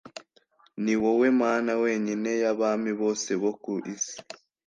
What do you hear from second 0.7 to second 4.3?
ni wowe Mana wenyine y’abami bose bo ku isi,